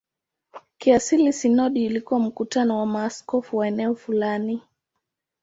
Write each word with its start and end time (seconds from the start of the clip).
Kiasili 0.77 1.33
sinodi 1.33 1.85
ilikuwa 1.85 2.19
mkutano 2.19 2.79
wa 2.79 2.85
maaskofu 2.85 3.57
wa 3.57 3.67
eneo 3.67 3.95
fulani. 3.95 4.61